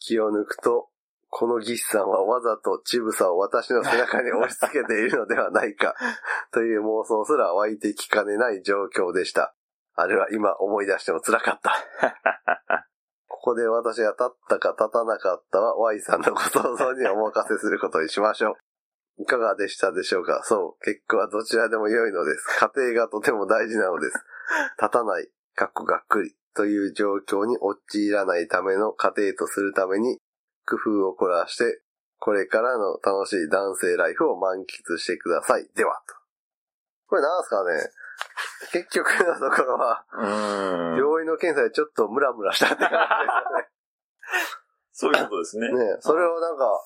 [0.00, 0.88] 気を抜くと、
[1.30, 5.94] この技師さんはわざと乳房を私の背中に押し付けているのではないか、
[6.52, 9.54] という妄想すら湧いてきかねない状況でした。
[9.94, 11.72] あれは今思い出しても辛かった。
[13.28, 18.52] ここで私が立ったか立たなかったは Y さんのご想像にお任せすることにしましょ
[19.18, 19.22] う。
[19.22, 20.42] いかがでしたでしょうか？
[20.44, 22.58] そう、結果はどちらでも良いのです。
[22.58, 24.24] 家庭がとても大事なのです。
[24.80, 30.18] 立たない、かっこがっくりという状況に陥らないための過程とするために、
[30.68, 31.80] 工夫を凝らして、
[32.18, 35.66] これからの楽しい男性ライフを満喫してください。
[35.74, 36.14] では、と。
[37.06, 37.90] これなんすかね
[38.72, 40.26] 結局のところは、う
[40.94, 40.98] ん。
[40.98, 42.90] 病院の検査でちょっとムラムラしたって感
[44.92, 45.72] そういうことですねじ。
[45.72, 45.94] ですね。
[45.94, 46.84] ねそれをなんか、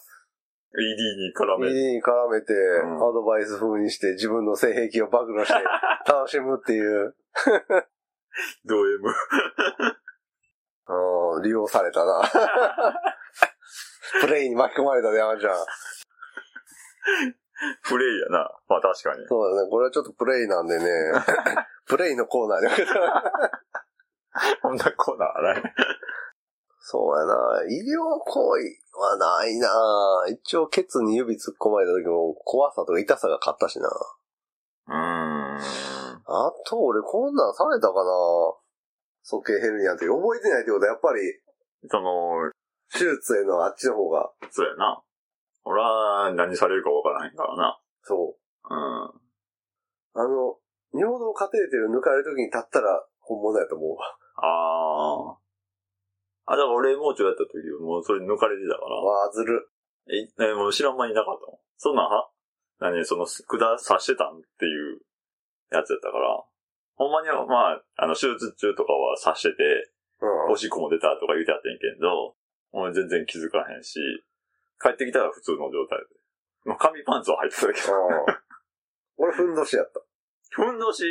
[0.74, 2.52] ED に絡め ED に絡めて、
[2.84, 5.54] んアドバイス風にして自分の性癖を暴露して
[6.06, 7.16] 楽しむっていう、
[8.64, 9.08] ド M。
[10.88, 12.22] うん利用されたな。
[14.20, 15.66] プレイに巻き込まれたで、山ちゃん。
[17.84, 18.50] プレイやな。
[18.68, 19.26] まあ確かに。
[19.28, 19.70] そうだね。
[19.70, 20.84] これはちょっとプレイなんでね。
[21.86, 22.68] プレイのコーナーで。
[24.62, 25.74] こんなコーナーあない。
[26.80, 27.62] そうやな。
[27.68, 28.62] 医療行為
[28.98, 29.68] はないな。
[30.28, 33.88] 一応、ケツに指突っ込まれた時も怖さとか痛さが勝ったしな。
[33.88, 35.58] うーん。
[36.24, 38.10] あと、俺こんなんされたかな。
[39.22, 41.20] 鼠径ヘルニアって覚えてないってことはやっぱり、
[41.88, 42.50] その、
[42.92, 45.02] 手術へのあっちの方が、そうやな。
[45.64, 47.80] 俺は何されるかわからへんからな。
[48.02, 48.74] そう。
[48.74, 49.04] うん。
[50.14, 50.58] あの、
[50.92, 54.04] 尿道カテーテル抜かれる時に立ったら本物やと思うわ。
[54.36, 55.38] あ
[56.46, 56.52] あ。
[56.52, 58.96] あ、だから俺もうちょいやった時もうそれ抜かれてたから。
[58.96, 59.70] わあ、ずる。
[60.10, 61.58] え、えもう知らん間になかったもん。
[61.76, 62.28] そんなんは？
[62.80, 65.00] 何その、管刺してたんっていう
[65.70, 66.44] やつやったから、
[66.96, 70.52] ほんまには、まあ、あの、手術中とかは刺してて、うん。
[70.52, 72.34] おしっこも出たとか言うてやってんけど、
[72.72, 74.00] もう全然気づかへんし、
[74.80, 76.70] 帰ってきたら普通の状態で。
[76.70, 77.92] もう紙パンツは履いてたけど。
[77.94, 78.36] うん
[79.18, 80.00] 俺、ふんどしやった。
[80.50, 81.04] ふんどし？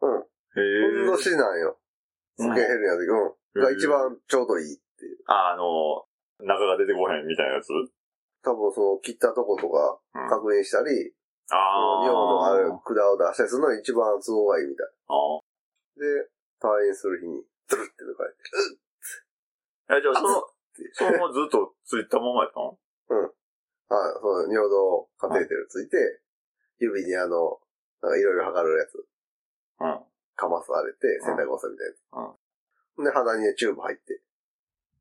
[0.00, 0.20] うん。
[0.20, 0.24] へ
[0.56, 1.02] え。
[1.02, 1.76] ふんどしなんよ。
[2.38, 3.62] スケヘルや時、うん。
[3.62, 5.18] が一番ちょうどいいっていう。
[5.26, 6.06] あ、あの、
[6.46, 7.68] 中が出てこへんみたいなやつ？
[8.42, 10.28] 多分その切ったとことかうん。
[10.30, 11.12] 確認したり、
[11.50, 12.06] ああ。
[12.06, 14.86] 尿のある管を出したりするのが一番都合がいいみたい。
[14.86, 15.42] あ
[15.98, 16.06] で、
[16.62, 18.38] 退院する日に、ドゥルって抜かれて、
[19.88, 19.96] あ。
[19.98, 20.46] え、じゃあその、
[20.92, 22.78] そのままずっとついたままやったの？
[23.88, 25.96] はい、そう、尿道カテーテルついて、
[26.78, 27.58] 指にあの、
[28.02, 29.00] なんかいろいろ測るやつ、
[29.80, 30.04] うん。
[30.36, 32.36] かまされて、洗濯ばさみみたいな。
[33.02, 34.20] で、鼻にチューブ入って、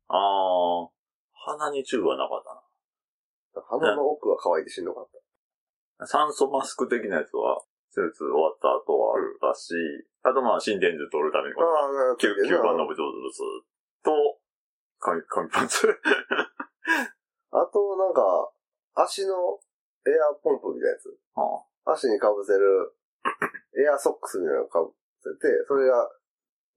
[0.07, 0.89] ああ。
[1.35, 6.05] 鼻にチューブはなかった鼻の奥は乾いてしんどかった。
[6.05, 6.07] な。
[6.07, 7.61] 酸素マスク的なやつは、
[7.93, 9.73] 手術終わった後はあったし、
[10.23, 13.43] あとまあ心電図取るためにこのああ、9, 9番の部長術
[14.03, 14.39] と、
[14.99, 15.87] 紙、紙パンツ。
[17.51, 18.51] あと、なんか、
[18.95, 19.33] 足の
[20.05, 21.17] エアポンプみたいなやつ。
[21.35, 22.93] あ足にかぶせる、
[23.79, 26.09] エアソックスみたいなのかぶせて、それが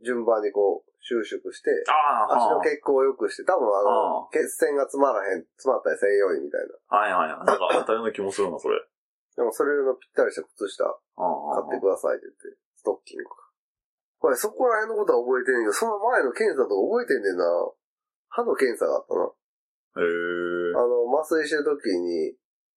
[0.02, 6.98] 順番にこう収縮して、あ足の血行を良くして、多分あの、血栓が詰まらへん、詰まったりせんようにみたいな。
[6.98, 7.46] はいはいはい。
[7.46, 8.78] なんかあったような気もするな、それ。
[9.36, 13.36] でもそれのぴったりした靴下ああ買ってくださいって言って、ストッキングか。
[14.18, 17.44] これそこら辺のことは覚えてんねんけど、その前の検査とか覚えてんねんな。
[18.30, 19.26] 歯の検査があったな。
[19.26, 20.74] へえ。
[20.74, 22.34] あの、麻酔してる時に、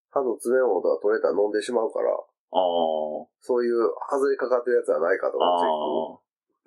[0.10, 3.26] 歯の詰め物とか取れたら飲んでしまうから、ああ。
[3.42, 5.74] そういう外れかかってるやつはないかとかチェック。
[5.74, 6.20] ああ。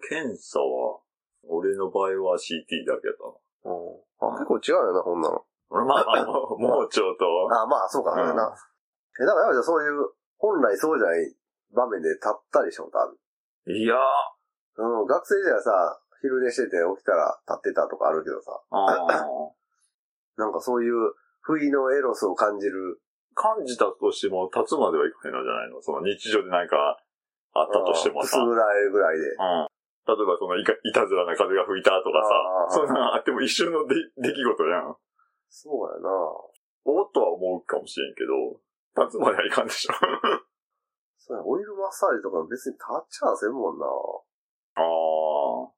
[0.09, 0.99] 検査は、
[1.47, 3.75] 俺の場合は CT だけやったな。
[3.75, 5.45] うんあ、結構違うよな、こんなの。
[5.71, 7.03] 俺まあまあ、もう盲腸と、
[7.53, 8.55] あ、まあ、そうか、それな。
[9.21, 11.35] え、だからやっぱりそういう、本来そうじゃない
[11.75, 13.07] 場面で立ったりしたことあ
[13.67, 13.77] る？
[13.77, 18.61] いやー、うん、学生時代さ、昼寝してて起きたら立ってたとかあるけどさ。
[20.37, 23.01] なんかそういう不意のエロスを感じる。
[23.35, 25.81] 感じたとしても、立つまではいかへんのじゃないの？
[25.83, 26.99] その日常で何か
[27.53, 28.39] あったとしてもさ。
[28.39, 29.29] くすぐられるぐらいで。
[29.29, 29.69] うん。
[30.07, 32.23] 例えばそのいかいたずらな風が吹いたとか
[32.71, 34.97] さ、そんなのあっても一瞬ので出来事やん。
[35.49, 36.11] そうやな
[36.85, 38.61] おっとは思うかもしれんけど、
[39.05, 39.93] 立つまではいかんでしょ。
[41.19, 45.76] そうや、オイルマッサージとか別に立っちゃあせんもんなああ。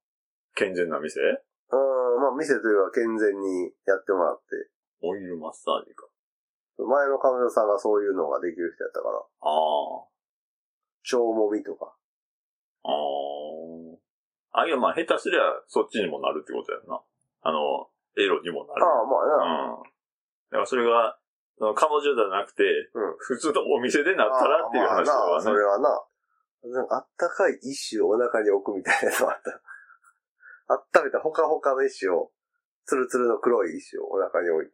[0.58, 1.22] 健全な店？
[1.22, 1.78] う
[2.18, 4.68] ん、まあ店というか健全にやってもらって。
[5.06, 6.10] オイルマッサージか。
[6.78, 10.02] 前の彼女さんがそういうのができる人やったから、ああ。
[11.06, 11.94] 腸もみとか。
[12.82, 12.90] あ
[14.58, 14.62] あ。
[14.62, 17.00] あ、いや、まあ、下手すりゃ、そっちにもなるってことやんな。
[17.42, 18.82] あの、エロにもなる。
[18.82, 19.78] ああ、まあな。
[19.78, 19.82] うん。
[19.82, 19.90] だ
[20.50, 21.18] からそれが、
[21.58, 22.62] その彼女じゃなくて、
[22.94, 25.54] うん普通のお店でなったらっていう話だああまあなそ。
[25.54, 26.02] れはな。
[26.70, 29.60] なんかあったかい石をお腹に置くみたいなやつもあった。
[30.68, 32.30] 温めたほかほかの石を、
[32.84, 34.72] ツルツルの黒い石をお腹に置いて、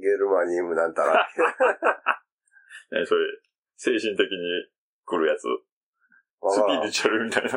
[0.00, 1.26] ゲルマニウムなんたら。
[2.92, 3.20] ねそれ、
[3.76, 4.70] 精神的に
[5.04, 5.42] 来るやつ。
[6.48, 7.50] スピリチュアルみたいな。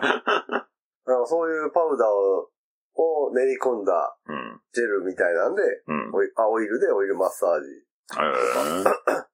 [1.06, 2.52] なんかそういうパウダーを
[2.95, 4.62] を練り込んだうん。
[4.74, 6.12] ジェルみたいなんで、うん。
[6.13, 7.69] オイあオイルでオイルマッサージ。
[8.17, 8.84] えー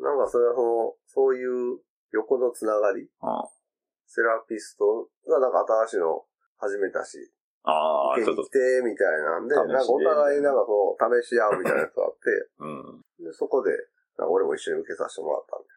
[0.00, 1.78] なんかそれはその、そういう
[2.12, 3.44] 横のつながり、あ
[4.06, 6.24] セラピストがなんか新しいの
[6.56, 7.18] 始めたし、
[7.62, 13.24] あー、ちょ来、て、みたいなんで、なんかお互いなんかこう、試し合うみたいなやつがあって、うん。
[13.24, 13.72] でそこで、
[14.18, 15.68] 俺も一緒に受けさせてもらったんで。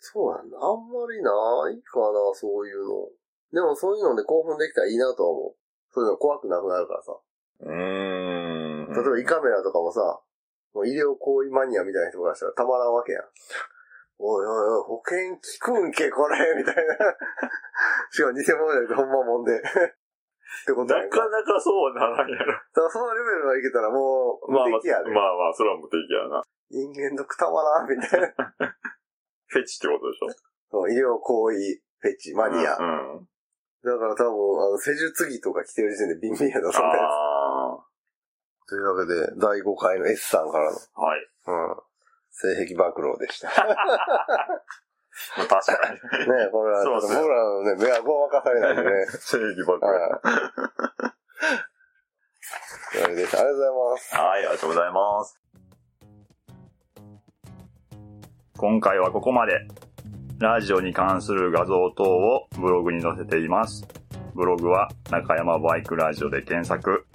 [0.00, 0.56] そうなんだ。
[0.60, 1.32] あんまりな
[1.72, 3.08] いかな、そういうの。
[3.52, 5.54] でもそういうので興奮できたらいいなとは思う。
[5.92, 7.16] そういうの怖くなくなるからさ。
[7.60, 8.92] うーん。
[8.92, 10.20] 例えば胃カメラとかもさ、
[10.74, 13.22] もう医療行為マニアみたいな人からしたらたまらんわけやん。
[14.18, 16.96] おいおいおい、保険効くんけ、これみたいな。
[18.10, 19.62] しかも偽物じゃなくてほんまもんで。
[20.62, 21.18] ってことやなんか。
[21.18, 22.52] かなかそうはならんやろ。
[22.52, 25.10] だからそのレベルまでいけたらもう、まあま無敵やで。
[25.10, 26.42] あ、まあまあ、それは無敵やな。
[26.70, 28.28] 人間とくたまらん、みたいな。
[29.46, 30.28] フェチってことでしょ
[30.70, 31.56] そう医療行為
[31.98, 32.76] フェチ、マニア。
[32.78, 33.18] うん。
[33.18, 33.28] うん
[33.84, 37.76] だから多分、あの、施術着とか着てる時点でビンビンやだ、そんなやあ
[38.66, 38.70] つ。
[38.70, 41.00] というわけで、第5回の S さんからの、あ。
[41.02, 41.20] はい。
[41.20, 41.76] うん、
[42.30, 43.50] 性癖暴露でした。
[45.36, 45.96] まあ確かに。
[46.28, 49.06] ねこれはそうそう僕らのね、目がごまかされないんでね。
[49.20, 49.92] 正義ばっかり。
[53.04, 54.16] ありがとうございます。
[54.16, 55.40] はい、ありがとうございます。
[58.56, 59.66] 今回はここまで。
[60.40, 63.86] ラジオに関する画像等をブログに載せています。
[64.34, 67.06] ブログは中山バイクラジオで検索。